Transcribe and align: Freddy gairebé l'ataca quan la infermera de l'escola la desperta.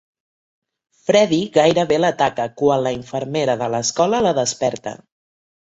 Freddy 1.09 1.39
gairebé 1.57 1.99
l'ataca 2.01 2.47
quan 2.63 2.83
la 2.89 2.95
infermera 2.97 3.59
de 3.63 3.71
l'escola 3.77 4.25
la 4.31 4.35
desperta. 4.43 4.99